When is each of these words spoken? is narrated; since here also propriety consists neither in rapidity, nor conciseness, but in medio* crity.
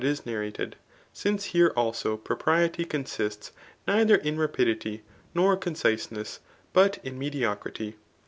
is 0.03 0.25
narrated; 0.25 0.75
since 1.13 1.45
here 1.53 1.71
also 1.75 2.17
propriety 2.17 2.85
consists 2.85 3.51
neither 3.87 4.15
in 4.15 4.35
rapidity, 4.35 5.03
nor 5.35 5.55
conciseness, 5.55 6.39
but 6.73 6.97
in 7.03 7.19
medio* 7.19 7.53
crity. 7.55 7.93